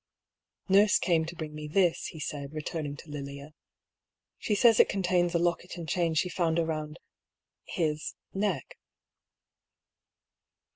"Nurse 0.67 0.97
came 0.97 1.25
to 1.25 1.35
bring 1.35 1.53
me 1.53 1.67
this," 1.67 2.07
he 2.07 2.19
said, 2.19 2.53
returning 2.53 2.95
to 2.95 3.09
Lilia. 3.11 3.49
'^ 3.49 3.51
She 4.39 4.55
says 4.55 4.79
it 4.79 4.89
contains 4.89 5.35
a 5.35 5.37
locket 5.37 5.77
and 5.77 5.87
chain 5.87 6.15
she 6.15 6.27
found 6.27 6.57
around— 6.57 6.97
^his— 7.77 8.15
neck." 8.43 8.79